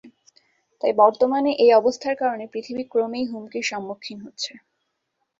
তাই 0.83 0.93
বর্তমানে 0.97 1.51
এই 1.63 1.71
অবস্থার 1.73 2.15
কারণে 2.15 2.45
পৃথিবী 2.53 2.83
ক্রমেই 2.91 3.25
হুমকির 3.25 3.65
সম্মুখীন 3.65 4.17
হচ্ছে। 4.25 4.51